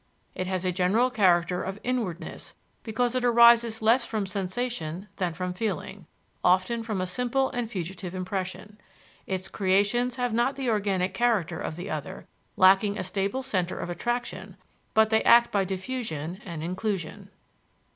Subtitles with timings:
[0.33, 5.53] It has a general character of inwardness because it arises less from sensation than from
[5.53, 6.07] feeling,
[6.43, 8.79] often from a simple and fugitive impression.
[9.27, 12.25] Its creations have not the organic character of the other,
[12.57, 14.57] lacking a stable center of attraction;
[14.95, 17.29] but they act by diffusion and inclusion.